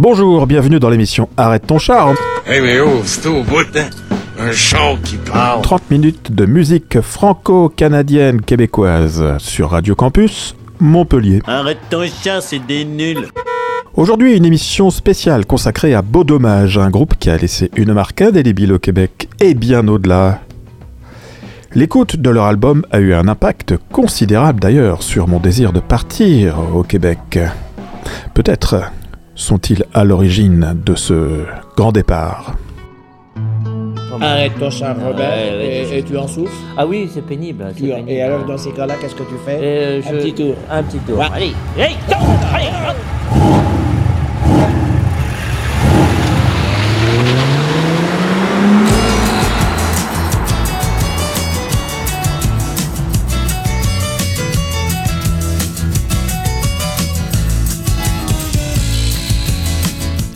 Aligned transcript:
Bonjour, 0.00 0.46
bienvenue 0.46 0.78
dans 0.78 0.90
l'émission 0.90 1.28
Arrête 1.36 1.66
ton 1.66 1.80
charme. 1.80 2.14
Hey 2.46 2.60
mais 2.60 2.78
oh, 2.78 3.00
c'est 3.04 3.26
au 3.26 3.42
bout, 3.42 3.66
hein? 3.74 3.90
Un 4.38 4.52
chant 4.52 4.96
qui 5.02 5.16
parle. 5.16 5.60
30 5.62 5.90
minutes 5.90 6.32
de 6.32 6.46
musique 6.46 7.00
franco-canadienne 7.00 8.40
québécoise 8.40 9.36
sur 9.38 9.70
Radio 9.70 9.96
Campus 9.96 10.54
Montpellier. 10.78 11.42
Arrête 11.48 11.78
ton 11.90 12.06
chat, 12.06 12.40
c'est 12.40 12.64
des 12.64 12.84
nuls. 12.84 13.26
Aujourd'hui, 13.94 14.36
une 14.36 14.44
émission 14.44 14.90
spéciale 14.90 15.44
consacrée 15.44 15.94
à 15.94 16.02
Beau 16.02 16.22
Dommage, 16.22 16.78
un 16.78 16.90
groupe 16.90 17.16
qui 17.18 17.28
a 17.28 17.36
laissé 17.36 17.68
une 17.74 17.92
marque 17.92 18.22
indélébile 18.22 18.74
au 18.74 18.78
Québec 18.78 19.28
et 19.40 19.54
bien 19.54 19.88
au-delà. 19.88 20.42
L'écoute 21.74 22.14
de 22.14 22.30
leur 22.30 22.44
album 22.44 22.86
a 22.92 23.00
eu 23.00 23.14
un 23.14 23.26
impact 23.26 23.74
considérable 23.90 24.60
d'ailleurs 24.60 25.02
sur 25.02 25.26
mon 25.26 25.40
désir 25.40 25.72
de 25.72 25.80
partir 25.80 26.54
au 26.72 26.84
Québec. 26.84 27.40
Peut-être 28.32 28.92
sont-ils 29.38 29.84
à 29.94 30.04
l'origine 30.04 30.74
de 30.84 30.94
ce 30.94 31.44
grand 31.76 31.92
départ. 31.92 32.54
Arrête 34.20 34.58
ton 34.58 34.68
char, 34.68 34.96
Robert, 35.00 35.30
ouais, 35.30 35.86
et, 35.92 35.98
et 35.98 36.02
tu 36.02 36.16
en 36.18 36.26
souffres. 36.26 36.50
Ah 36.76 36.84
oui, 36.84 37.08
c'est 37.12 37.22
pénible. 37.24 37.64
et 38.08 38.20
alors, 38.20 38.44
dans 38.44 38.58
ces 38.58 38.72
cas-là, 38.72 38.94
qu'est-ce 39.00 39.14
que 39.14 39.22
tu 39.22 39.36
fais? 39.46 39.58
Euh, 39.62 40.00
Un 40.04 40.12
petit 40.16 40.32
tour. 40.34 40.54
Un 40.68 40.82
petit 40.82 40.98
tour. 40.98 41.18
Ouais. 41.18 41.26
Allez, 41.32 41.52
allez, 41.78 41.94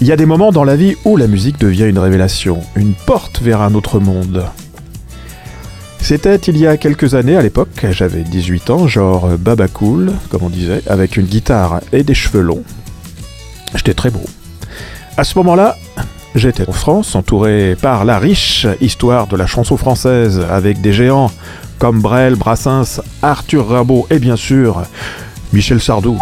Il 0.03 0.09
y 0.09 0.11
a 0.11 0.17
des 0.17 0.27
moments 0.27 0.51
dans 0.51 0.65
la 0.65 0.75
vie 0.75 0.97
où 1.05 1.17
la 1.17 1.29
musique 1.29 1.61
devient 1.61 1.85
une 1.85 2.01
révélation, 2.01 2.59
une 2.75 2.93
porte 2.93 3.41
vers 3.41 3.61
un 3.61 3.73
autre 3.75 4.01
monde. 4.01 4.47
C'était 6.01 6.35
il 6.35 6.59
y 6.59 6.67
a 6.67 6.77
quelques 6.77 7.15
années 7.15 7.37
à 7.37 7.41
l'époque, 7.41 7.87
j'avais 7.93 8.23
18 8.23 8.71
ans, 8.71 8.89
genre 8.89 9.29
baba 9.39 9.69
cool, 9.69 10.11
comme 10.29 10.43
on 10.43 10.51
disait, 10.51 10.83
avec 10.89 11.17
une 11.17 11.27
guitare 11.27 11.83
et 11.93 12.03
des 12.03 12.15
cheveux 12.15 12.41
longs. 12.41 12.65
J'étais 13.77 13.95
très 13.95 14.11
beau. 14.11 14.25
À 15.17 15.23
ce 15.23 15.39
moment-là, 15.39 15.77
j'étais 16.35 16.69
en 16.69 16.73
France, 16.73 17.15
entouré 17.15 17.77
par 17.81 18.05
la 18.05 18.19
riche 18.19 18.67
histoire 18.81 19.29
de 19.29 19.37
la 19.37 19.47
chanson 19.47 19.77
française, 19.77 20.45
avec 20.51 20.81
des 20.81 20.93
géants 20.93 21.31
comme 21.79 22.01
Brel, 22.01 22.35
Brassens, 22.35 23.01
Arthur 23.23 23.69
Rimbaud 23.69 24.09
et 24.11 24.19
bien 24.19 24.35
sûr 24.35 24.83
Michel 25.53 25.81
Sardou. 25.81 26.19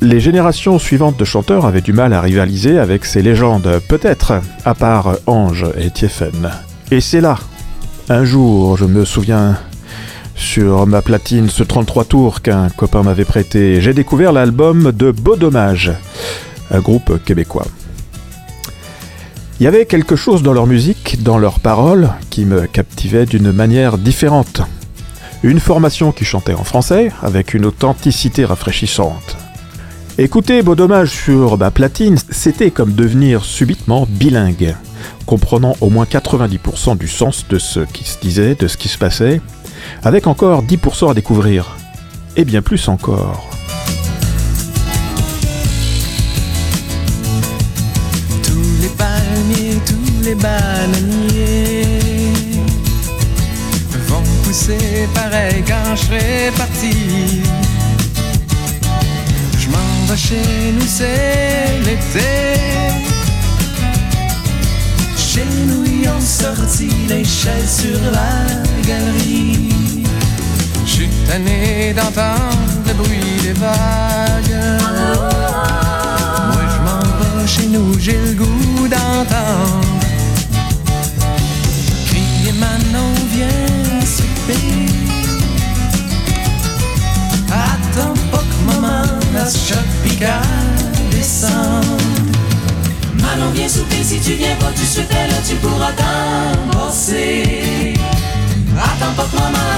Les 0.00 0.20
générations 0.20 0.78
suivantes 0.78 1.16
de 1.16 1.24
chanteurs 1.24 1.66
avaient 1.66 1.80
du 1.80 1.92
mal 1.92 2.12
à 2.12 2.20
rivaliser 2.20 2.78
avec 2.78 3.04
ces 3.04 3.20
légendes, 3.20 3.80
peut-être, 3.88 4.34
à 4.64 4.74
part 4.74 5.16
Ange 5.26 5.66
et 5.76 5.90
Tiefen. 5.90 6.52
Et 6.92 7.00
c'est 7.00 7.20
là, 7.20 7.36
un 8.08 8.24
jour, 8.24 8.76
je 8.76 8.84
me 8.84 9.04
souviens, 9.04 9.58
sur 10.36 10.86
ma 10.86 11.02
platine, 11.02 11.50
ce 11.50 11.64
33 11.64 12.04
tours 12.04 12.42
qu'un 12.42 12.68
copain 12.68 13.02
m'avait 13.02 13.24
prêté, 13.24 13.80
j'ai 13.80 13.92
découvert 13.92 14.32
l'album 14.32 14.92
de 14.92 15.10
Beau 15.10 15.34
Dommage, 15.34 15.92
un 16.70 16.78
groupe 16.78 17.24
québécois. 17.24 17.66
Il 19.58 19.64
y 19.64 19.66
avait 19.66 19.84
quelque 19.84 20.14
chose 20.14 20.44
dans 20.44 20.52
leur 20.52 20.68
musique, 20.68 21.24
dans 21.24 21.38
leurs 21.38 21.58
paroles, 21.58 22.10
qui 22.30 22.44
me 22.44 22.68
captivait 22.68 23.26
d'une 23.26 23.50
manière 23.50 23.98
différente. 23.98 24.60
Une 25.42 25.58
formation 25.58 26.12
qui 26.12 26.24
chantait 26.24 26.54
en 26.54 26.62
français, 26.62 27.10
avec 27.20 27.52
une 27.52 27.64
authenticité 27.64 28.44
rafraîchissante. 28.44 29.37
Écouter 30.20 30.62
Beau 30.62 30.74
Dommage 30.74 31.12
sur 31.12 31.56
platine, 31.70 32.16
c'était 32.30 32.72
comme 32.72 32.92
devenir 32.92 33.44
subitement 33.44 34.04
bilingue, 34.10 34.74
comprenant 35.26 35.76
au 35.80 35.90
moins 35.90 36.06
90% 36.06 36.98
du 36.98 37.06
sens 37.06 37.46
de 37.48 37.56
ce 37.60 37.78
qui 37.78 38.02
se 38.02 38.18
disait, 38.18 38.56
de 38.56 38.66
ce 38.66 38.76
qui 38.76 38.88
se 38.88 38.98
passait, 38.98 39.40
avec 40.02 40.26
encore 40.26 40.64
10% 40.64 41.12
à 41.12 41.14
découvrir, 41.14 41.76
et 42.34 42.44
bien 42.44 42.62
plus 42.62 42.88
encore. 42.88 43.48
Chez 60.16 60.72
nous, 60.72 60.86
c'est 60.86 61.78
l'été. 61.84 62.24
Chez 65.16 65.44
nous, 65.66 65.84
ils 65.84 66.08
ont 66.08 66.20
sorti 66.20 66.88
l'échelle 67.08 67.66
sur 67.66 67.98
la 68.10 68.44
galerie. 68.86 70.04
Je 70.84 70.90
suis 70.90 71.08
tanné 71.26 71.94
d'entendre 71.94 72.58
le 72.86 72.94
bruit 72.94 73.40
des 73.42 73.52
vagues. 73.52 74.58
Moi 76.52 76.62
je 76.72 76.78
m'en 76.84 77.38
vais 77.40 77.46
chez 77.46 77.66
nous, 77.66 77.98
j'ai 77.98 78.27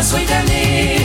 pas 0.00 0.06
que 0.06 0.06
maman 0.06 0.09
soit 0.09 0.27
tannée, 0.27 0.97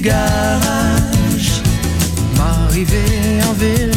garage. 0.00 1.62
M'arriver 2.36 3.42
en 3.48 3.52
ville 3.54 3.89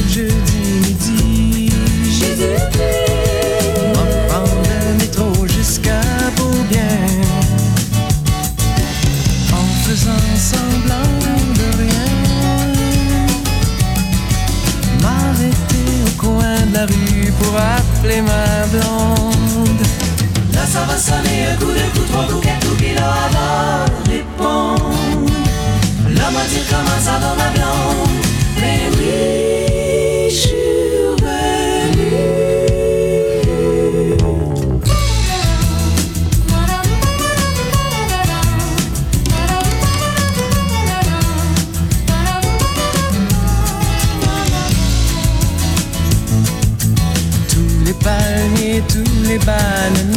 palmiers, 49.39 50.12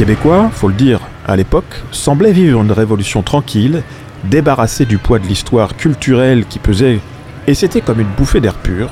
Québécois, 0.00 0.48
faut 0.50 0.68
le 0.68 0.74
dire, 0.74 1.00
à 1.26 1.36
l'époque, 1.36 1.82
semblaient 1.90 2.32
vivre 2.32 2.62
une 2.62 2.72
révolution 2.72 3.20
tranquille, 3.20 3.82
débarrassés 4.24 4.86
du 4.86 4.96
poids 4.96 5.18
de 5.18 5.26
l'histoire 5.26 5.76
culturelle 5.76 6.46
qui 6.46 6.58
pesait, 6.58 7.00
et 7.46 7.52
c'était 7.52 7.82
comme 7.82 8.00
une 8.00 8.08
bouffée 8.16 8.40
d'air 8.40 8.54
pur, 8.54 8.88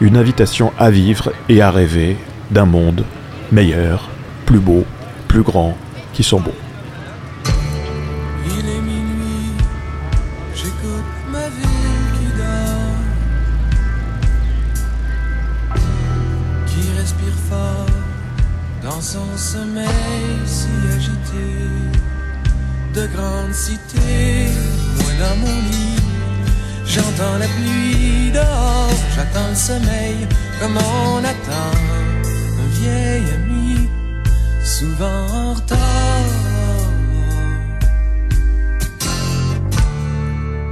une 0.00 0.16
invitation 0.16 0.72
à 0.78 0.92
vivre 0.92 1.32
et 1.48 1.60
à 1.60 1.72
rêver 1.72 2.16
d'un 2.52 2.66
monde 2.66 3.04
meilleur, 3.50 4.08
plus 4.46 4.60
beau, 4.60 4.84
plus 5.26 5.42
grand, 5.42 5.76
qui 6.12 6.22
sont 6.22 6.38
beaux. 6.38 6.63
Cités, 23.54 24.50
moi 24.96 25.12
dans 25.20 25.36
mon 25.36 25.46
lit, 25.70 25.96
j'entends 26.84 27.38
la 27.38 27.46
pluie 27.46 28.32
dehors, 28.32 28.90
j'attends 29.14 29.48
le 29.48 29.54
sommeil 29.54 30.26
comme 30.60 30.76
on 30.76 31.18
attend 31.18 31.78
un 32.60 32.68
vieil 32.80 33.22
ami, 33.36 33.88
souvent 34.64 35.26
en 35.32 35.54
retard. 35.54 35.78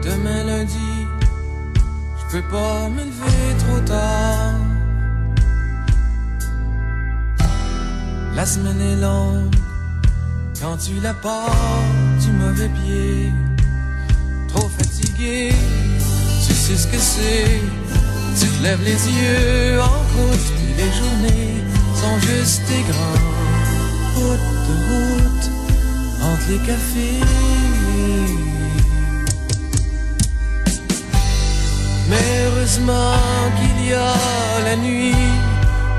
Demain 0.03 0.43
lundi, 0.45 1.07
je 2.19 2.37
peux 2.37 2.49
pas 2.51 2.89
me 2.89 3.05
lever 3.05 3.57
trop 3.61 3.81
tard. 3.87 4.55
La 8.35 8.45
semaine 8.45 8.81
est 8.81 9.01
longue 9.01 9.62
quand 10.63 10.77
tu 10.77 11.01
la 11.01 11.13
pars 11.13 11.83
du 12.21 12.31
mauvais 12.31 12.69
pied. 12.69 13.33
Trop 14.49 14.71
fatigué, 14.79 15.53
tu 16.47 16.55
sais 16.55 16.77
ce 16.77 16.87
que 16.87 16.99
c'est. 16.99 17.61
Tu 18.39 18.47
te 18.47 18.63
lèves 18.63 18.83
les 18.85 19.03
yeux 19.19 19.81
en 19.81 19.99
route, 20.15 20.47
puis 20.57 20.73
les 20.79 20.93
journées 20.99 21.55
sont 22.01 22.19
juste 22.21 22.63
des 22.69 22.83
grands 22.91 23.23
routes 24.15 24.53
de 24.69 24.75
route 24.91 25.47
entre 26.31 26.47
les 26.51 26.59
cafés. 26.59 27.21
Mais 32.09 32.29
heureusement 32.47 33.15
qu'il 33.59 33.89
y 33.89 33.93
a 33.95 34.15
la 34.65 34.77
nuit, 34.77 35.27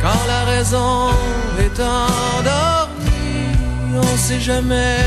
quand 0.02 0.22
la 0.28 0.44
raison 0.46 1.10
est 1.60 1.80
endormie, 1.80 2.83
on 3.96 4.18
sait 4.18 4.40
jamais, 4.40 4.98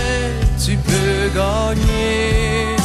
tu 0.64 0.76
peux 0.76 1.28
gagner. 1.34 2.76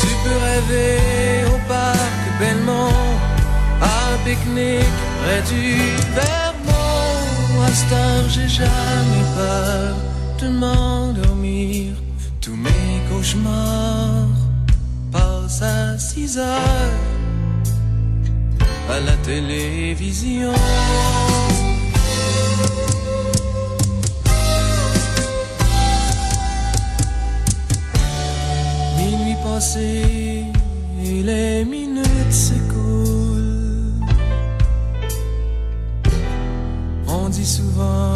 Tu 0.00 0.08
peux 0.22 0.38
rêver 0.48 1.44
au 1.54 1.58
parc 1.68 2.22
Belmont, 2.38 2.92
à 3.80 4.14
un 4.14 4.18
pique-nique 4.24 5.00
près 5.22 5.42
du 5.52 5.76
Vermont. 6.14 6.58
À 7.66 7.94
heure, 7.94 8.28
j'ai 8.28 8.48
jamais 8.48 9.24
peur 9.36 9.94
de 10.40 10.48
m'endormir. 10.48 11.94
Tous 12.40 12.56
mes 12.56 13.02
cauchemars 13.10 14.38
passent 15.12 15.62
à 15.62 15.98
6 15.98 16.38
heures 16.38 17.18
à 18.90 19.00
la 19.00 19.16
télévision. 19.24 20.52
Et 29.60 30.44
les 31.24 31.64
minutes 31.64 32.30
s'écoulent. 32.30 34.06
On 37.08 37.28
dit 37.28 37.44
souvent 37.44 38.12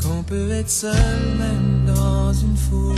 qu'on 0.00 0.22
peut 0.22 0.52
être 0.52 0.70
seul 0.70 0.94
même 1.36 1.92
dans 1.92 2.32
une 2.32 2.56
foule. 2.56 2.94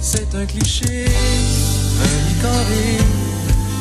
C'est 0.00 0.32
un 0.36 0.46
cliché, 0.46 1.06
un 1.06 2.28
lit 2.28 2.40
carré. 2.40 2.98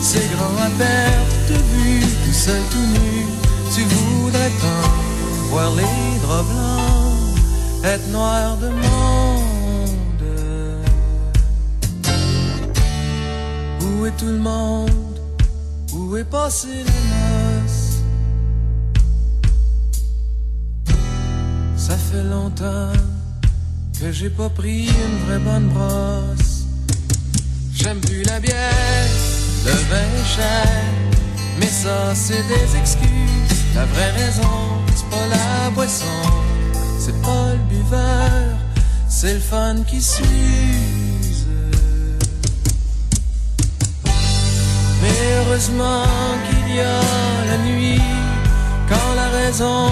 C'est 0.02 0.28
grand 0.36 0.58
à 0.58 0.70
perte 0.80 1.50
de 1.50 1.58
vue, 1.72 2.02
tout 2.26 2.34
seul, 2.34 2.62
tout 2.72 2.88
nu. 2.92 3.28
Tu 3.76 3.84
voudrais 3.84 4.50
tant 4.62 4.90
voir 5.52 5.70
les 5.76 6.20
draps 6.24 6.50
blancs, 6.50 7.84
être 7.84 8.08
noir 8.08 8.58
de 8.58 8.70
tout 14.18 14.26
le 14.26 14.40
monde? 14.40 14.90
Où 15.94 16.16
est 16.18 16.24
passé 16.24 16.68
les 16.68 16.84
noces? 16.84 18.02
Ça 21.78 21.96
fait 21.98 22.24
longtemps 22.24 22.94
que 24.00 24.12
j'ai 24.12 24.30
pas 24.30 24.50
pris 24.50 24.88
une 24.88 25.18
vraie 25.26 25.40
bonne 25.40 25.68
brosse. 25.70 26.66
J'aime 27.74 28.00
plus 28.00 28.24
la 28.24 28.40
bière, 28.40 29.10
le 29.66 29.72
vin 29.72 30.26
cher, 30.26 30.68
mais 31.60 31.68
ça 31.68 32.14
c'est 32.14 32.44
des 32.48 32.78
excuses. 32.78 33.60
La 33.76 33.86
vraie 33.86 34.12
raison, 34.12 34.84
c'est 34.96 35.10
pas 35.10 35.28
la 35.28 35.70
boisson, 35.72 36.06
c'est 37.00 37.20
pas 37.22 37.54
le 37.54 37.76
buveur, 37.76 38.58
c'est 39.08 39.34
le 39.34 39.40
fun 39.40 39.84
qui 39.88 40.02
s'use. 40.02 40.99
Mais 45.02 45.18
heureusement 45.38 46.04
qu'il 46.46 46.76
y 46.76 46.80
a 46.80 47.02
la 47.50 47.58
nuit, 47.70 48.02
quand 48.90 49.10
la 49.16 49.28
raison 49.40 49.88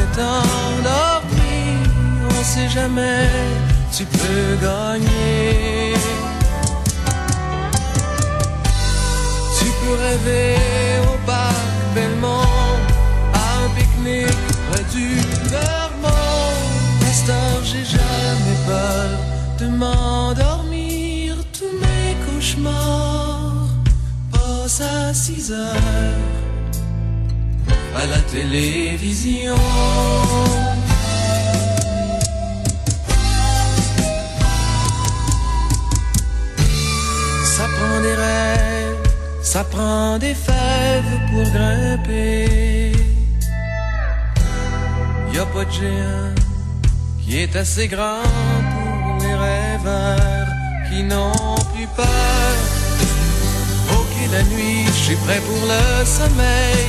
est 0.00 0.16
endormie, 0.20 1.78
on 2.30 2.44
sait 2.44 2.68
jamais, 2.68 3.28
tu 3.96 4.04
peux 4.04 4.56
gagner. 4.60 5.94
Tu 9.58 9.66
peux 9.80 9.96
rêver 10.06 10.56
au 11.12 11.16
parc 11.26 11.66
Belmont, 11.94 12.56
à 13.34 13.64
un 13.64 13.68
pique-nique 13.76 14.46
près 14.70 14.84
du 14.94 15.16
Vermont. 15.50 15.92
Heure, 17.28 17.62
j'ai 17.62 17.84
jamais 17.84 18.58
peur 18.66 19.10
de 19.60 19.66
m'endormir. 19.68 21.36
Tous 21.56 21.72
mes 21.80 22.16
cauchemars 22.26 23.11
à 24.80 25.12
6 25.12 25.52
heures 25.52 25.74
à 27.94 28.06
la 28.06 28.18
télévision. 28.20 29.54
Ça 37.44 37.64
prend 37.76 38.00
des 38.00 38.14
rêves, 38.14 38.96
ça 39.42 39.64
prend 39.64 40.18
des 40.18 40.34
fèves 40.34 41.18
pour 41.30 41.42
grimper. 41.52 42.92
Y 45.34 45.38
pas 45.52 45.64
de 45.64 45.70
géant 45.70 46.34
qui 47.22 47.38
est 47.40 47.56
assez 47.56 47.88
grand 47.88 48.22
pour 48.72 49.18
les 49.22 49.34
rêveurs 49.34 50.46
qui 50.88 51.02
n'ont 51.02 51.56
plus 51.74 51.86
peur. 51.96 52.81
La 54.30 54.42
nuit, 54.44 54.86
je 54.86 54.92
suis 54.92 55.16
prêt 55.16 55.40
pour 55.40 55.66
le 55.66 56.06
sommeil. 56.06 56.86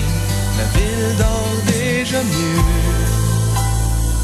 La 0.57 0.63
ville 0.75 1.17
dort 1.17 1.55
déjà 1.67 2.19
mieux. 2.23 2.63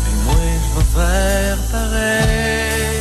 Et 0.08 0.16
moi, 0.26 0.36
je 0.64 0.70
vais 0.76 0.90
faire 0.96 1.58
pareil. 1.70 3.00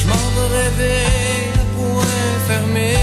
Je 0.00 0.04
m'en 0.08 0.24
vais 0.34 0.48
rêver 0.56 1.04
à 1.54 1.64
point 1.76 2.28
fermé. 2.48 2.94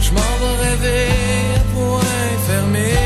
Je 0.00 0.10
m'en 0.12 0.32
vais 0.40 0.56
rêver 0.68 1.08
à 1.56 1.64
point 1.74 2.28
fermé. 2.46 3.04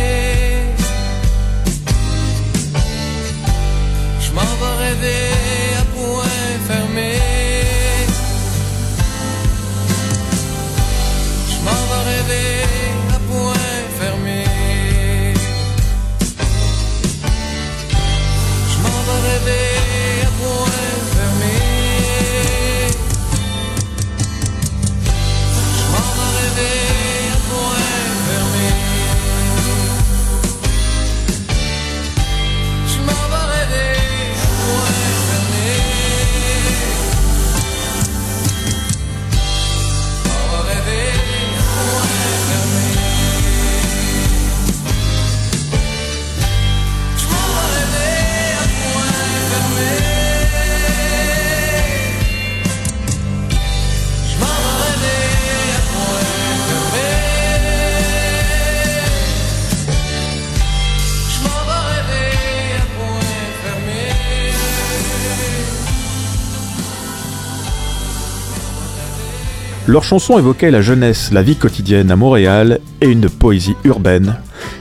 Leurs 69.88 70.04
chansons 70.04 70.38
évoquaient 70.38 70.71
la 70.71 70.83
jeunesse, 70.83 71.33
la 71.33 71.40
vie 71.40 71.57
quotidienne 71.57 72.11
à 72.11 72.16
Montréal 72.16 72.78
et 73.00 73.09
une 73.09 73.30
poésie 73.30 73.75
urbaine 73.85 74.37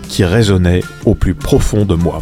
qui 0.10 0.26
résonnait 0.26 0.82
au 1.06 1.16
plus 1.16 1.34
profond 1.34 1.86
de 1.86 1.96
moi. 1.96 2.20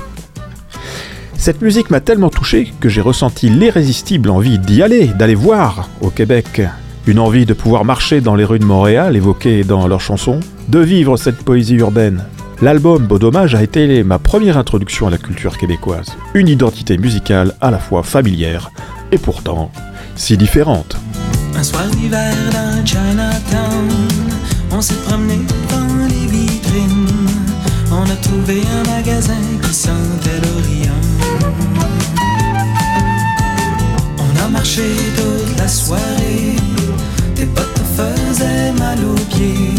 Cette 1.36 1.64
musique 1.64 1.90
m'a 1.90 2.00
tellement 2.00 2.30
touché 2.30 2.72
que 2.80 2.88
j'ai 2.88 3.02
ressenti 3.02 3.50
l'irrésistible 3.50 4.30
envie 4.30 4.60
d'y 4.60 4.84
aller, 4.84 5.08
d'aller 5.08 5.34
voir 5.34 5.90
au 6.00 6.12
Québec. 6.12 6.62
Une 7.08 7.18
envie 7.18 7.48
de 7.48 7.56
pouvoir 7.56 7.86
marcher 7.86 8.22
dans 8.22 8.36
les 8.36 8.46
rues 8.46 8.60
de 8.60 8.66
Montréal 8.66 9.16
évoquées 9.16 9.64
dans 9.64 9.88
leurs 9.88 10.02
chansons, 10.02 10.40
de 10.70 10.80
vivre 10.80 11.18
cette 11.18 11.44
poésie 11.44 11.78
urbaine. 11.78 12.24
L'album 12.62 13.08
Beau 13.08 13.18
Dommage 13.18 13.56
a 13.56 13.64
été 13.64 14.04
ma 14.04 14.20
première 14.20 14.60
introduction 14.60 15.08
à 15.08 15.10
la 15.10 15.18
culture 15.18 15.58
québécoise. 15.58 16.16
Une 16.36 16.50
identité 16.50 17.00
musicale 17.00 17.56
à 17.62 17.72
la 17.72 17.80
fois 17.80 18.04
familière 18.04 18.70
et 19.12 19.18
pourtant 19.18 19.72
si 20.16 20.38
différente. 20.38 20.98
Un 21.58 21.64
soir 21.64 21.86
d'hiver 21.88 22.34
dans 22.52 22.86
Chinatown, 22.86 23.90
on 24.72 24.82
s'est 24.82 25.02
promené 25.08 25.40
dans 25.70 26.06
les 26.08 26.28
vitrines. 26.28 27.08
On 27.92 28.04
a 28.04 28.16
trouvé 28.18 28.62
un 28.62 28.90
magasin 28.90 29.42
qui 29.64 29.74
sentait 29.74 30.42
l'Orient. 30.44 31.02
On 34.18 34.46
a 34.46 34.50
marché 34.50 34.84
toute 35.16 35.58
la 35.58 35.68
soirée, 35.68 36.58
tes 37.36 37.46
bottes 37.46 37.74
te 37.74 38.02
faisaient 38.02 38.74
mal 38.74 38.98
aux 39.06 39.36
pieds. 39.36 39.72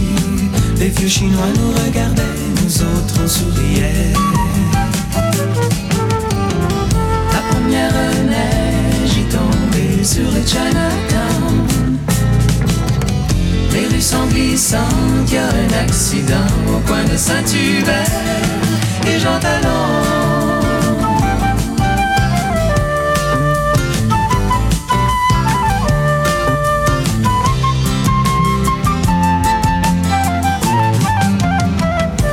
Les 0.78 0.88
vieux 0.88 1.08
chinois 1.08 1.52
nous 1.56 1.72
regardaient, 1.84 2.22
nous 2.62 2.82
autres 2.82 3.20
on 3.22 3.28
souriait. 3.28 4.14
Glissantes, 15.26 15.32
y 15.32 15.36
a 15.36 15.44
un 15.44 15.84
accident 15.84 16.34
au 16.68 16.78
coin 16.86 17.04
de 17.04 17.16
Saint-Hubert 17.16 18.10
et 19.06 19.18
Jean 19.18 19.38
Talon. 19.40 19.70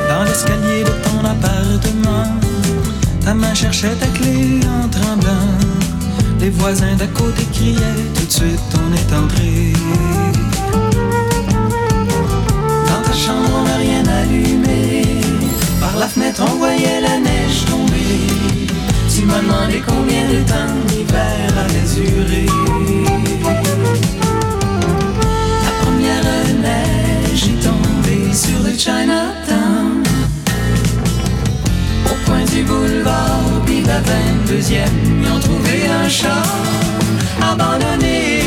Dans 0.09 0.23
l'escalier 0.23 0.83
de 0.83 0.91
ton 1.03 1.25
appartement, 1.25 2.27
ta 3.23 3.33
main 3.33 3.53
cherchait 3.53 3.95
ta 3.95 4.07
clé 4.07 4.59
en 4.67 4.88
tremblant. 4.89 5.31
Les 6.39 6.50
voisins 6.50 6.95
d'à 6.97 7.07
côté 7.07 7.43
criaient, 7.53 7.77
tout 8.15 8.25
de 8.25 8.31
suite 8.31 8.59
on 8.75 8.93
est 8.93 9.13
entré. 9.15 9.73
Tu 19.23 19.29
m'as 19.29 19.39
demandé 19.39 19.81
combien 19.87 20.27
de 20.27 20.43
temps 20.45 20.73
l'hiver 20.89 21.47
allait 21.63 21.87
durer. 21.95 22.45
La 25.63 25.71
première 25.81 26.23
neige 26.59 27.43
est 27.47 27.63
tombée 27.63 28.33
sur 28.33 28.59
le 28.65 28.77
Chinatown. 28.77 30.03
Au 32.05 32.25
coin 32.25 32.43
du 32.53 32.63
boulevard, 32.63 33.61
puis 33.65 33.81
la 33.83 34.01
22e, 34.01 34.89
ils 35.21 35.31
ont 35.31 35.39
trouvé 35.39 35.87
un 35.87 36.09
char 36.09 36.45
abandonné. 37.41 38.42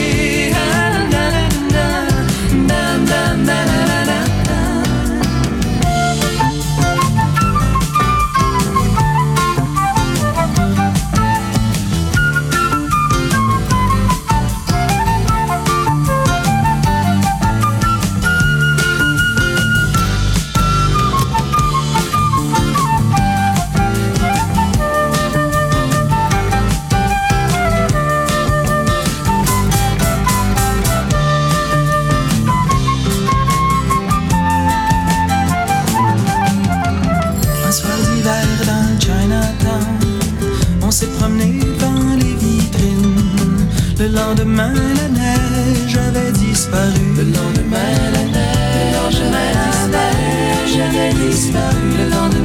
Avait 51.37 51.52
disparu. 51.52 52.36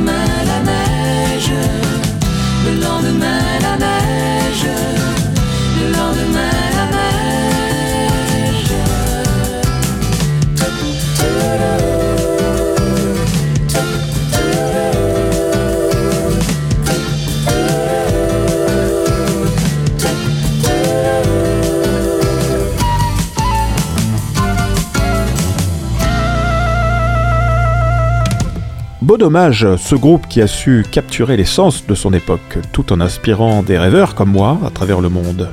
Beau 29.11 29.17
dommage, 29.17 29.67
ce 29.75 29.93
groupe 29.93 30.25
qui 30.29 30.41
a 30.41 30.47
su 30.47 30.85
capturer 30.89 31.35
l'essence 31.35 31.85
de 31.85 31.95
son 31.95 32.13
époque, 32.13 32.59
tout 32.71 32.93
en 32.93 33.01
inspirant 33.01 33.61
des 33.61 33.77
rêveurs 33.77 34.15
comme 34.15 34.31
moi 34.31 34.57
à 34.65 34.69
travers 34.69 35.01
le 35.01 35.09
monde. 35.09 35.49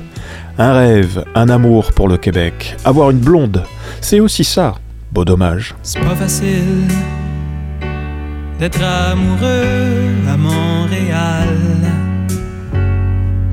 Un 0.58 0.74
rêve, 0.74 1.24
un 1.34 1.48
amour 1.48 1.92
pour 1.92 2.06
le 2.06 2.18
Québec, 2.18 2.76
avoir 2.84 3.10
une 3.10 3.18
blonde, 3.18 3.64
c'est 4.00 4.20
aussi 4.20 4.44
ça, 4.44 4.76
beau 5.10 5.24
dommage. 5.24 5.74
C'est 5.82 5.98
pas 5.98 6.14
facile 6.14 6.86
d'être 8.60 8.80
amoureux 8.80 10.06
à 10.32 10.36
Montréal. 10.36 11.58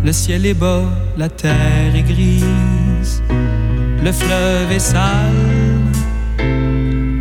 Le 0.04 0.12
ciel 0.12 0.46
est 0.46 0.54
bas, 0.54 0.84
la 1.18 1.30
terre 1.30 1.96
est 1.96 2.04
grise, 2.04 3.24
le 4.04 4.12
fleuve 4.12 4.72
est 4.72 4.78
sale. 4.78 5.55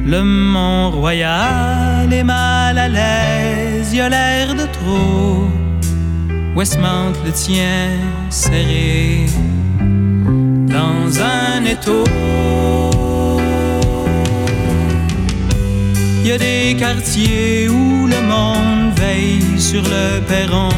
Le 0.06 0.22
Mont-Royal 0.22 2.12
est 2.12 2.24
mal 2.24 2.76
à 2.76 2.88
l'aise, 2.88 3.94
y 3.94 4.00
a 4.00 4.10
l'air 4.10 4.54
de 4.54 4.66
trop. 4.66 5.48
Westmount 6.54 7.14
le 7.24 7.32
tient 7.32 7.88
serré 8.28 9.24
dans 10.68 11.08
un 11.20 11.64
étau. 11.64 12.04
Y 16.22 16.32
a 16.32 16.38
des 16.38 16.76
quartiers 16.78 17.68
où 17.70 18.06
le 18.06 18.20
monde 18.20 18.92
veille 18.96 19.58
sur 19.58 19.82
le 19.82 20.20
perron. 20.20 20.68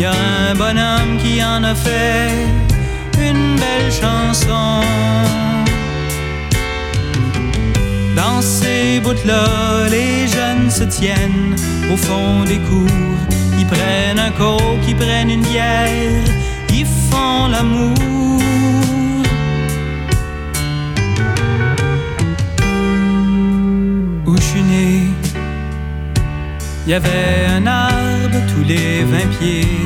Y 0.00 0.04
a 0.04 0.12
un 0.50 0.54
bonhomme 0.56 1.16
qui 1.22 1.42
en 1.44 1.62
a 1.62 1.74
fait 1.76 2.30
une 3.20 3.56
belle 3.56 3.92
chanson. 3.92 4.82
Dans 8.28 8.42
ces 8.42 9.00
bouts-là, 9.00 9.88
les 9.90 10.28
jeunes 10.28 10.70
se 10.70 10.84
tiennent 10.84 11.56
au 11.92 11.96
fond 11.96 12.44
des 12.44 12.60
cours. 12.68 13.20
Ils 13.58 13.66
prennent 13.66 14.18
un 14.18 14.32
coke, 14.32 14.84
ils 14.86 14.96
prennent 14.96 15.30
une 15.30 15.46
bière, 15.52 16.24
ils 16.80 16.90
font 17.08 17.48
l'amour. 17.54 17.96
Où 24.26 24.36
je 24.36 24.42
suis 24.42 24.62
né, 24.72 24.88
il 26.84 26.90
y 26.90 26.94
avait 26.94 27.46
un 27.56 27.66
arbre 27.66 28.38
tous 28.50 28.64
les 28.72 29.04
vingt 29.04 29.30
pieds. 29.38 29.80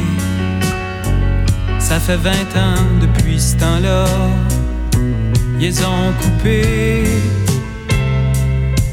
Ça 1.78 2.00
fait 2.00 2.20
vingt 2.28 2.52
ans 2.66 2.88
depuis 3.00 3.38
ce 3.40 3.54
temps-là, 3.56 4.04
ils 5.60 5.78
ont 5.84 6.12
coupé. 6.20 7.04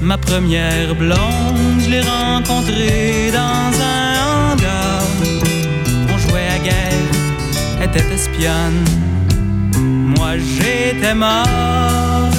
Ma 0.09 0.17
première 0.17 0.95
blonde, 0.95 1.81
je 1.83 1.89
l'ai 1.91 2.01
rencontrée 2.01 3.29
dans 3.31 3.71
un 3.95 4.53
hangar. 4.53 5.03
On 6.11 6.17
jouait 6.17 6.49
à 6.55 6.57
guerre, 6.57 7.11
elle 7.79 7.89
était 7.89 8.11
espionne. 8.15 8.83
Moi 10.15 10.31
j'étais 10.39 11.13
mort. 11.13 12.33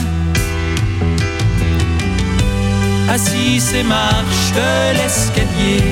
assis 3.08 3.60
ces 3.60 3.84
marches 3.84 4.52
de 4.60 4.98
l'escalier 4.98 5.84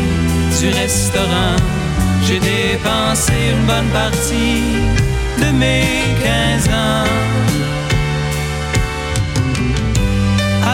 du 0.58 0.68
restaurant. 0.80 1.58
J'ai 2.26 2.40
dépensé 2.40 3.34
une 3.52 3.66
bonne 3.66 3.90
partie 4.02 4.64
de 5.40 5.48
mes 5.52 5.86
15 6.24 6.68
ans. 6.74 7.37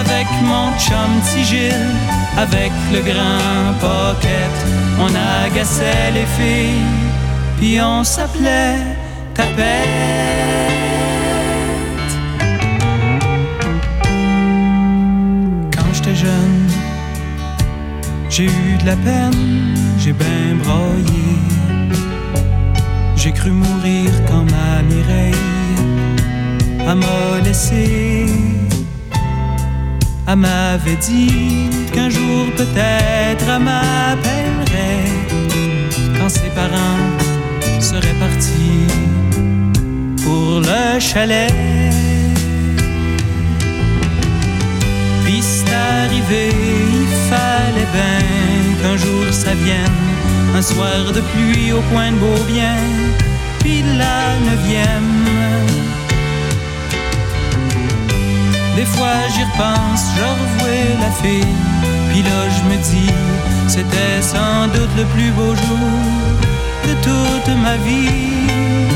Avec 0.04 0.26
mon 0.42 0.70
chum 0.78 1.12
Gilles, 1.44 1.94
avec 2.36 2.72
le 2.92 3.00
grand 3.00 3.74
pocket, 3.80 4.54
on 4.98 5.10
agaçait 5.44 6.10
les 6.12 6.26
filles, 6.36 7.08
puis 7.58 7.80
on 7.80 8.04
s'appelait 8.04 8.78
tapette. 9.34 10.74
jeune. 16.12 16.68
J'ai 18.28 18.44
eu 18.44 18.76
de 18.80 18.86
la 18.86 18.96
peine, 18.96 19.74
j'ai 19.98 20.12
bien 20.12 20.56
broyé. 20.62 21.26
J'ai 23.16 23.32
cru 23.32 23.50
mourir 23.50 24.10
quand 24.28 24.44
ma 24.44 24.82
Mireille 24.82 25.34
m'a 26.84 27.40
laissé. 27.42 28.03
Elle 30.34 30.40
m'avait 30.40 30.96
dit 30.96 31.70
qu'un 31.92 32.10
jour 32.10 32.46
peut-être 32.56 33.44
elle 33.48 33.62
m'appellerait 33.62 35.06
quand 36.18 36.28
ses 36.28 36.50
parents 36.56 37.80
seraient 37.80 38.18
partis 38.18 38.88
pour 40.24 40.58
le 40.58 40.98
chalet. 40.98 41.52
arrivé, 46.04 46.48
il 46.50 47.06
fallait 47.30 47.90
bien 47.92 48.18
qu'un 48.82 48.96
jour 48.96 49.24
ça 49.30 49.54
vienne, 49.54 50.02
un 50.56 50.62
soir 50.62 51.12
de 51.12 51.20
pluie 51.20 51.72
au 51.72 51.80
coin 51.92 52.10
de 52.10 52.16
Beaubien, 52.16 52.74
puis 53.60 53.84
la 53.96 54.40
neuvième. 54.50 55.53
Des 58.76 58.84
fois 58.84 59.18
j'y 59.32 59.44
repense, 59.44 60.04
je 60.16 60.22
revois 60.22 61.00
la 61.00 61.10
fille, 61.22 61.54
puis 62.10 62.22
là 62.22 62.48
je 62.50 62.62
me 62.68 62.76
dis, 62.82 63.12
c'était 63.68 64.20
sans 64.20 64.66
doute 64.66 64.94
le 64.96 65.04
plus 65.14 65.30
beau 65.30 65.54
jour 65.54 65.88
de 66.86 66.94
toute 67.02 67.56
ma 67.62 67.76
vie. 67.76 68.93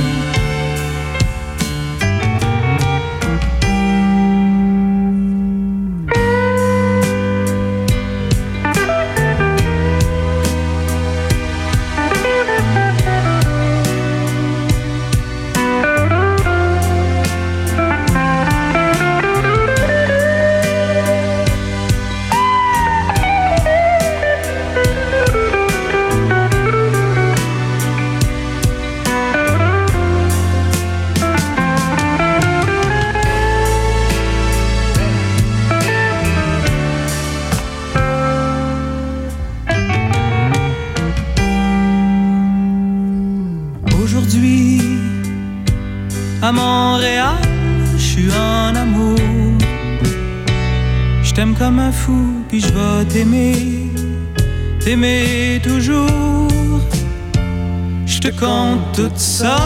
Tout 58.98 59.12
ça, 59.14 59.56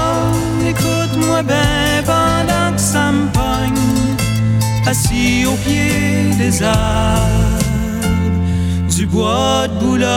écoute-moi 0.69 1.43
bien 1.43 2.03
pendant 2.05 2.71
que 2.75 2.81
ça 2.81 3.11
assis 4.87 5.47
au 5.47 5.55
pied 5.65 6.35
des 6.37 6.63
arbres 6.63 7.59
du 8.95 9.07
bois 9.07 9.69
de 9.69 9.75
Boulogne. 9.81 10.13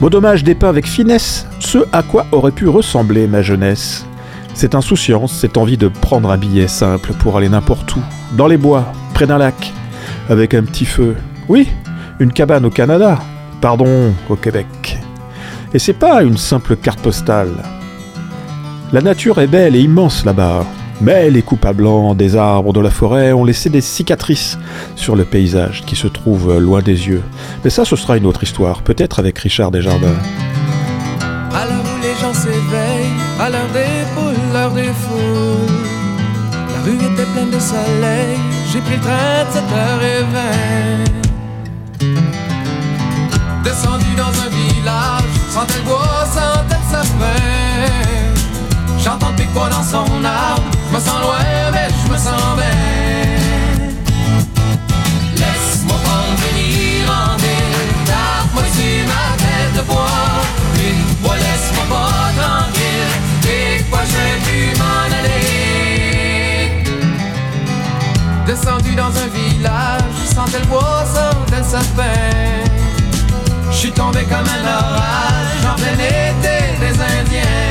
Beau 0.00 0.10
dommage 0.10 0.44
dépeint 0.44 0.68
avec 0.68 0.86
finesse 0.86 1.46
ce 1.58 1.78
à 1.90 2.02
quoi 2.02 2.26
aurait 2.30 2.50
pu 2.50 2.68
ressembler 2.68 3.26
ma 3.26 3.40
jeunesse. 3.40 4.04
Cette 4.52 4.74
insouciance, 4.74 5.32
cette 5.32 5.56
envie 5.56 5.78
de 5.78 5.88
prendre 5.88 6.30
un 6.30 6.36
billet 6.36 6.68
simple 6.68 7.14
pour 7.14 7.38
aller 7.38 7.48
n'importe 7.48 7.96
où, 7.96 8.00
dans 8.36 8.46
les 8.46 8.58
bois, 8.58 8.92
près 9.14 9.26
d'un 9.26 9.38
lac, 9.38 9.72
avec 10.28 10.52
un 10.52 10.64
petit 10.64 10.84
feu. 10.84 11.16
Oui, 11.48 11.68
une 12.20 12.32
cabane 12.32 12.66
au 12.66 12.70
Canada, 12.70 13.18
pardon, 13.62 14.12
au 14.28 14.36
Québec. 14.36 14.98
Et 15.72 15.78
c'est 15.78 15.94
pas 15.94 16.22
une 16.22 16.36
simple 16.36 16.76
carte 16.76 17.00
postale. 17.00 17.52
La 18.92 19.00
nature 19.00 19.40
est 19.40 19.46
belle 19.46 19.76
et 19.76 19.80
immense 19.80 20.26
là-bas, 20.26 20.64
mais 21.00 21.30
les 21.30 21.42
coupes 21.42 21.64
à 21.64 21.72
blanc 21.72 22.14
des 22.14 22.36
arbres 22.36 22.72
de 22.72 22.80
la 22.80 22.90
forêt 22.90 23.32
ont 23.32 23.44
laissé 23.44 23.70
des 23.70 23.80
cicatrices 23.80 24.58
sur 24.94 25.16
le 25.16 25.24
paysage 25.24 25.82
qui 25.86 25.96
se 25.96 26.06
trouve 26.06 26.58
loin 26.58 26.82
des 26.82 27.08
yeux. 27.08 27.22
Mais 27.64 27.70
ça, 27.70 27.84
ce 27.84 27.96
sera 27.96 28.16
une 28.16 28.26
autre 28.26 28.42
histoire, 28.42 28.82
peut-être 28.82 29.18
avec 29.18 29.38
Richard 29.38 29.70
Desjardins. 29.70 30.16
À 31.54 31.64
l'heure 31.64 31.84
où 31.84 32.02
les 32.02 32.14
gens 32.20 32.34
s'éveillent, 32.34 33.12
à 33.40 33.50
l'heure 33.50 33.68
des 33.72 34.04
poules, 34.14 34.34
l'heure 34.52 34.72
des 34.72 34.84
foules, 34.84 35.74
la 36.72 36.80
rue 36.84 36.96
était 36.96 37.30
pleine 37.32 37.50
de 37.50 37.60
soleil, 37.60 38.38
j'ai 38.72 38.80
pris 38.80 38.96
le 38.96 39.00
train 39.00 39.44
de 39.44 39.50
7h20. 39.52 41.16
Descendu 43.64 44.14
dans 44.16 44.34
un 44.44 44.50
village, 44.50 45.24
sentais 45.50 45.78
le 45.78 45.84
bois, 45.84 46.24
sentais 46.26 46.82
sapin. 46.90 47.96
J'entends 49.02 49.30
le 49.30 49.36
pic 49.36 49.48
dans 49.54 49.82
son 49.82 50.24
arbre, 50.24 50.62
me 50.96 51.00
sens 51.00 51.20
loin, 51.20 51.38
mais 51.72 51.88
je 51.90 52.10
me 52.10 52.16
sens 52.16 52.56
bien. 52.56 52.76
Laisse-moi 55.36 55.96
prendre 56.04 56.30
en 57.08 57.36
ville, 57.36 57.92
tape-moi 58.06 58.62
sur 58.76 59.00
ma 59.12 59.26
tête 59.42 59.72
de 59.76 59.82
bois. 59.82 60.40
Une 60.88 61.04
fois, 61.22 61.36
laisse-moi 61.36 61.84
pas 61.90 62.28
tranquille, 62.40 63.12
et 63.44 63.82
quoi 63.90 64.00
je 64.10 64.16
vais 64.16 64.38
plus 64.44 64.70
m'en 64.80 65.08
aller. 65.20 65.46
Descendu 68.46 68.92
dans 68.94 69.12
un 69.24 69.28
village, 69.38 70.16
sentais 70.34 70.60
le 70.60 70.66
bois, 70.66 71.04
sentais 71.14 71.58
le 71.58 71.64
sapin. 71.64 72.20
Je 73.70 73.76
suis 73.76 73.92
tombé 73.92 74.22
comme 74.22 74.48
un 74.58 74.64
orage 74.78 75.62
en 75.70 75.74
plein 75.76 75.92
été 75.92 76.56
des 76.80 76.94
Indiens. 77.18 77.66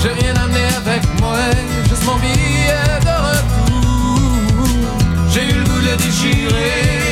J'ai 0.00 0.12
rien 0.12 0.35
moi, 1.36 1.50
juste 1.88 2.04
mon 2.04 2.16
billet 2.16 3.00
de 3.08 3.14
retour. 3.28 4.68
J'ai 5.32 5.44
eu 5.50 5.52
le 5.52 5.64
goût 5.64 5.80
de 5.80 5.94
déchirer, 6.02 7.05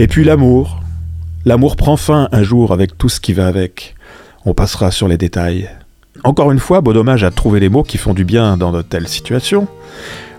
Et 0.00 0.06
puis 0.06 0.24
l'amour. 0.24 0.80
L'amour 1.44 1.76
prend 1.76 1.98
fin 1.98 2.30
un 2.32 2.42
jour 2.42 2.72
avec 2.72 2.96
tout 2.96 3.10
ce 3.10 3.20
qui 3.20 3.34
va 3.34 3.46
avec. 3.46 3.94
On 4.46 4.54
passera 4.54 4.90
sur 4.90 5.08
les 5.08 5.18
détails. 5.18 5.68
Encore 6.24 6.52
une 6.52 6.58
fois, 6.58 6.80
beau 6.80 6.94
dommage 6.94 7.22
à 7.22 7.30
trouver 7.30 7.60
les 7.60 7.68
mots 7.68 7.82
qui 7.82 7.98
font 7.98 8.14
du 8.14 8.24
bien 8.24 8.56
dans 8.56 8.72
de 8.72 8.80
telles 8.80 9.08
situations, 9.08 9.68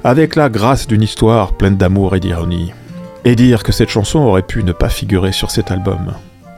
avec 0.04 0.36
la 0.36 0.50
grâce 0.50 0.88
d'une 0.88 1.04
histoire 1.04 1.54
pleine 1.54 1.78
d'amour 1.78 2.16
et 2.16 2.20
d'ironie. 2.20 2.74
Et 3.24 3.36
dire 3.36 3.62
que 3.62 3.72
cette 3.72 3.92
chanson 3.92 4.18
aurait 4.18 4.42
pu 4.42 4.64
ne 4.64 4.72
pas 4.72 4.90
figurer 4.90 5.32
sur 5.32 5.52
cet 5.52 5.70
album. 5.70 6.16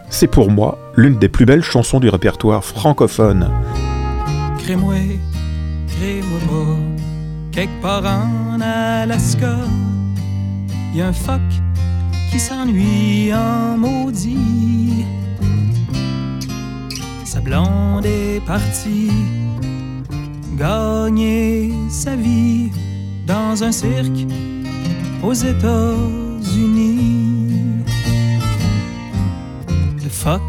C'est 0.10 0.28
pour 0.28 0.50
moi 0.50 0.80
l'une 0.96 1.20
des 1.20 1.28
plus 1.28 1.46
belles 1.46 1.62
chansons 1.62 2.00
du 2.00 2.08
répertoire 2.08 2.63
francophone. 2.63 3.50
Crée-moi 4.60 4.96
pas, 6.00 6.78
quelque 7.52 7.82
part 7.82 8.06
en 8.06 8.62
Alaska, 8.62 9.58
y 10.96 11.02
un 11.02 11.12
phoque 11.12 11.42
qui 12.34 12.39
s'ennuie 12.39 13.32
en 13.32 13.78
maudit. 13.78 15.06
Sa 17.26 17.39
blonde 17.39 18.08
est 18.08 18.41
partie, 18.48 19.12
gagner 20.58 21.72
sa 21.89 22.15
vie 22.15 22.72
dans 23.28 23.63
un 23.63 23.72
cirque 23.72 24.26
aux 25.22 25.34
États-Unis. 25.34 26.24
Le 30.04 30.10
phoque 30.10 30.41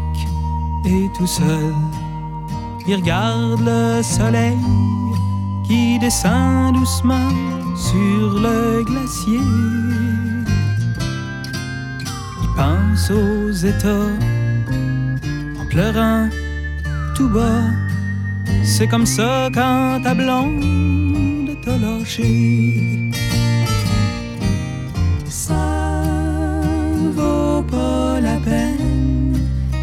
est 0.87 1.09
tout 1.15 1.27
seul, 1.27 1.73
il 2.87 2.95
regarde 2.95 3.61
le 3.63 4.01
soleil 4.01 4.57
qui 5.67 5.99
descend 5.99 6.73
doucement 6.73 7.29
sur 7.75 8.39
le 8.39 8.83
glacier. 8.83 10.14
Pense 12.55 13.11
aux 13.11 13.51
États 13.51 14.13
en 15.59 15.65
pleurant 15.69 16.29
tout 17.15 17.29
bas. 17.29 17.63
C'est 18.63 18.87
comme 18.87 19.05
ça 19.05 19.49
quand 19.53 20.01
ta 20.03 20.13
blonde 20.13 21.57
t'a 21.63 21.77
lâché. 21.77 23.11
Ça 25.27 26.01
vaut 27.15 27.61
pas 27.63 28.19
la 28.21 28.37
peine 28.37 29.33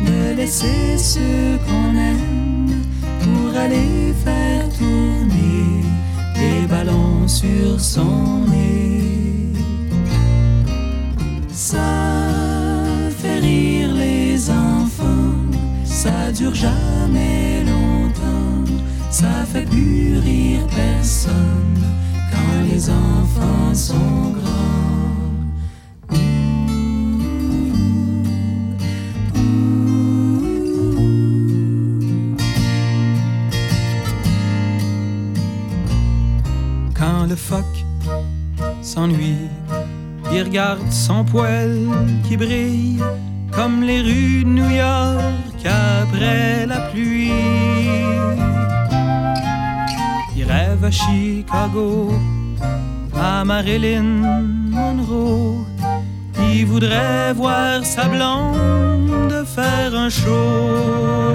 de 0.07 0.37
laisser 0.37 0.97
ceux 0.97 1.59
qu'on 1.67 1.95
aime 1.95 2.83
pour 3.23 3.57
aller 3.57 4.15
faire 4.25 4.69
tourner 4.79 5.85
des 6.35 6.67
ballons 6.67 7.29
sur 7.29 7.79
son 7.79 8.47
nez. 8.51 9.02
Dure 16.33 16.55
jamais 16.55 17.63
longtemps, 17.65 18.73
ça 19.11 19.45
fait 19.53 19.69
plus 19.69 20.19
rire 20.19 20.67
personne 20.75 21.85
quand 22.31 22.73
les 22.73 22.89
enfants 22.89 23.75
sont 23.75 24.33
grands. 24.33 24.63
Quand 36.95 37.27
le 37.29 37.37
phoque 37.37 37.85
s'ennuie, 38.81 39.49
il 40.33 40.43
regarde 40.43 40.91
son 40.91 41.25
poil 41.25 41.79
qui 42.27 42.39
brille 42.39 43.03
comme 43.51 43.83
les 43.83 44.01
rues 44.01 44.45
de 44.45 44.49
New 44.49 44.71
York 44.71 45.52
après 45.67 46.67
la 46.67 46.81
pluie. 46.91 47.31
Il 50.37 50.45
rêve 50.45 50.85
à 50.85 50.91
Chicago, 50.91 52.13
à 53.15 53.45
Marilyn 53.45 54.03
Monroe. 54.71 55.67
Il 56.55 56.67
voudrait 56.67 57.33
voir 57.35 57.85
sa 57.85 58.05
blonde 58.09 59.45
faire 59.55 59.95
un 59.95 60.11
show. 60.11 61.33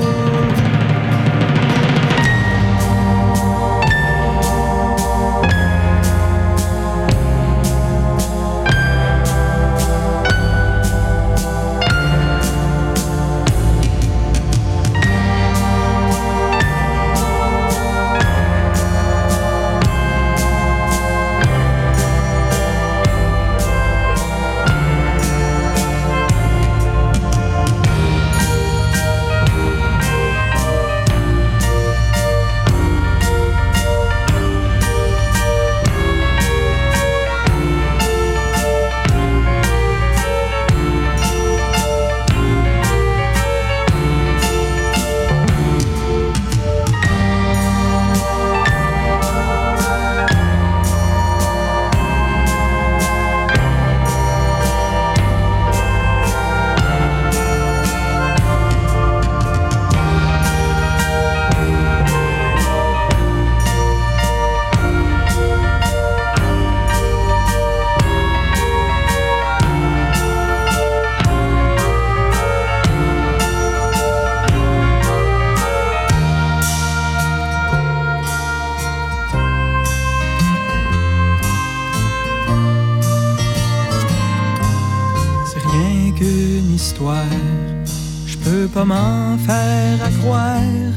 comment 88.87 89.37
faire 89.39 90.05
à 90.05 90.09
croire, 90.21 90.93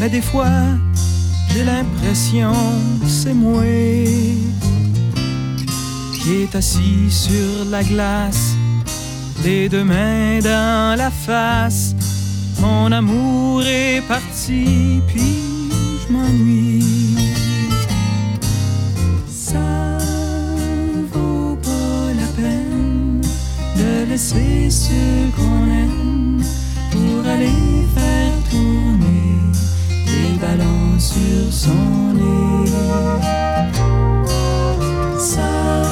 mais 0.00 0.08
des 0.08 0.22
fois 0.22 0.46
j'ai 1.50 1.64
l'impression 1.64 2.54
c'est 3.06 3.34
moi 3.34 3.62
qui 6.14 6.42
est 6.42 6.54
assis 6.54 7.10
sur 7.10 7.66
la 7.70 7.82
glace, 7.82 8.54
les 9.44 9.68
deux 9.68 9.84
mains 9.84 10.38
dans 10.40 10.96
la 10.96 11.10
face. 11.10 11.94
Mon 12.60 12.90
amour 12.92 13.62
est 13.64 14.00
parti, 14.08 15.00
puis 15.08 15.34
je 16.00 16.12
m'ennuie. 16.12 17.16
Ça 19.28 19.98
vaut 21.12 21.56
pas 21.56 22.12
la 22.20 22.28
peine 22.36 23.20
de 23.76 24.10
laisser 24.10 24.70
ce 24.70 25.26
qu'on 25.36 25.66
aime 25.80 26.01
faire 27.94 28.32
tourner 28.50 29.38
les 30.06 30.38
ballons 30.38 30.98
sur 30.98 31.52
son 31.52 32.14
nez. 32.14 32.70
Ça 35.18 35.82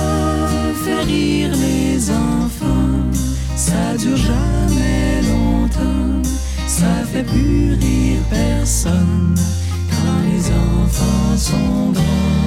fait 0.84 1.02
rire 1.04 1.50
les 1.56 2.10
enfants, 2.10 3.10
ça 3.56 3.96
dure 3.98 4.16
jamais 4.16 5.22
longtemps, 5.22 6.22
ça 6.66 7.04
fait 7.12 7.24
plus 7.24 7.74
rire 7.74 8.22
personne 8.28 9.34
quand 9.90 10.20
les 10.30 10.46
enfants 10.50 11.36
sont 11.36 11.92
grands. 11.92 12.39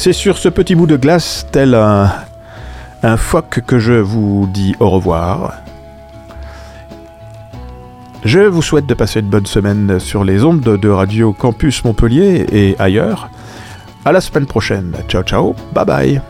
C'est 0.00 0.12
sur 0.12 0.38
ce 0.38 0.48
petit 0.48 0.76
bout 0.76 0.86
de 0.86 0.96
glace, 0.96 1.44
tel 1.50 1.74
un, 1.74 3.16
phoque, 3.16 3.62
que 3.66 3.80
je 3.80 3.94
vous 3.94 4.48
dis 4.54 4.76
au 4.78 4.90
revoir. 4.90 5.54
Je 8.24 8.38
vous 8.38 8.62
souhaite 8.62 8.86
de 8.86 8.94
passer 8.94 9.18
une 9.18 9.28
bonne 9.28 9.46
semaine 9.46 9.98
sur 9.98 10.22
les 10.22 10.44
ondes 10.44 10.60
de 10.60 10.88
Radio 10.88 11.32
Campus 11.32 11.82
Montpellier 11.82 12.46
et 12.52 12.76
ailleurs. 12.78 13.28
À 14.04 14.12
la 14.12 14.20
semaine 14.20 14.46
prochaine. 14.46 14.94
Ciao 15.08 15.24
ciao, 15.24 15.56
bye 15.74 15.84
bye. 15.84 16.22